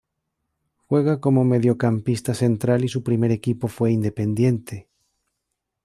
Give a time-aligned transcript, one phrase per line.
[0.87, 4.89] Juega como mediocampista central y su primer equipo fue Independiente.